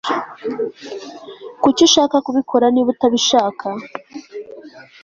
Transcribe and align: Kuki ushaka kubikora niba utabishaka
Kuki 1.61 1.81
ushaka 1.87 2.15
kubikora 2.25 2.65
niba 2.69 2.89
utabishaka 2.93 3.67